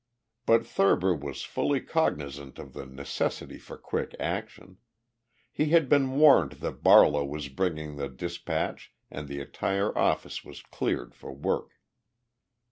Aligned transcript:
But 0.47 0.65
Thurber 0.65 1.13
was 1.13 1.43
fully 1.43 1.79
cognizant 1.79 2.57
of 2.57 2.73
the 2.73 2.87
necessity 2.87 3.59
for 3.59 3.77
quick 3.77 4.15
action. 4.19 4.77
He 5.51 5.69
had 5.69 5.87
been 5.89 6.17
warned 6.17 6.53
that 6.53 6.81
Barlow 6.81 7.23
was 7.23 7.49
bringing 7.49 7.97
the 7.97 8.09
dispatch 8.09 8.91
and 9.11 9.27
the 9.27 9.39
entire 9.41 9.95
office 9.95 10.43
was 10.43 10.63
cleared 10.63 11.13
for 11.13 11.31
work. 11.31 11.73